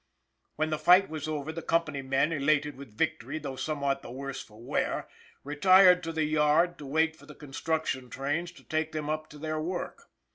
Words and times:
When 0.55 0.71
the 0.71 0.79
fight 0.79 1.09
was 1.09 1.27
over 1.27 1.51
the 1.51 1.61
company 1.61 2.01
men, 2.01 2.31
elated 2.31 2.75
with 2.75 2.97
victory 2.97 3.37
though 3.37 3.55
somewhat 3.55 4.01
the 4.01 4.09
worse 4.09 4.41
for 4.41 4.59
wear, 4.59 5.07
retired 5.43 6.01
to 6.01 6.11
the 6.11 6.23
yard 6.25 6.79
to 6.79 6.87
wait 6.87 7.15
for 7.15 7.27
the 7.27 7.35
construction 7.35 8.09
trains 8.09 8.51
to 8.53 8.63
take 8.63 8.93
them 8.93 9.11
up 9.11 9.29
to 9.29 9.37
their 9.37 9.59
work. 9.61 10.09